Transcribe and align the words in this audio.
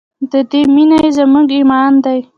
د 0.31 0.33
دې 0.51 0.61
مینه 0.73 0.99
زموږ 1.17 1.47
ایمان 1.57 1.93
دی؟ 2.03 2.19